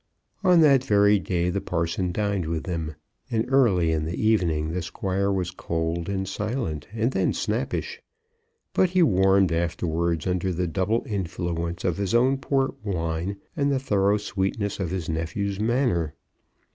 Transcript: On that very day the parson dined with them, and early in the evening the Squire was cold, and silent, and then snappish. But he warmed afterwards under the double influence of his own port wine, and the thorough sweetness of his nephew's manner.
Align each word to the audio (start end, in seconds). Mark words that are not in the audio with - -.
On 0.43 0.61
that 0.61 0.83
very 0.83 1.19
day 1.19 1.51
the 1.51 1.61
parson 1.61 2.11
dined 2.11 2.47
with 2.47 2.63
them, 2.63 2.95
and 3.29 3.45
early 3.49 3.91
in 3.91 4.05
the 4.05 4.19
evening 4.19 4.71
the 4.71 4.81
Squire 4.81 5.31
was 5.31 5.51
cold, 5.51 6.09
and 6.09 6.27
silent, 6.27 6.87
and 6.91 7.11
then 7.11 7.33
snappish. 7.33 8.01
But 8.73 8.89
he 8.89 9.03
warmed 9.03 9.51
afterwards 9.51 10.25
under 10.25 10.51
the 10.51 10.65
double 10.65 11.03
influence 11.07 11.83
of 11.85 11.97
his 11.97 12.15
own 12.15 12.39
port 12.39 12.83
wine, 12.83 13.37
and 13.55 13.71
the 13.71 13.77
thorough 13.77 14.17
sweetness 14.17 14.79
of 14.79 14.89
his 14.89 15.07
nephew's 15.07 15.59
manner. 15.59 16.15